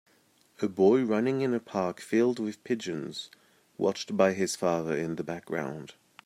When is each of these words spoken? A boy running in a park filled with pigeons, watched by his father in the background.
A 0.63 0.67
boy 0.67 1.03
running 1.03 1.41
in 1.41 1.53
a 1.53 1.59
park 1.59 1.99
filled 1.99 2.39
with 2.39 2.63
pigeons, 2.63 3.29
watched 3.77 4.17
by 4.17 4.33
his 4.33 4.55
father 4.55 4.97
in 4.97 5.15
the 5.15 5.23
background. 5.23 5.93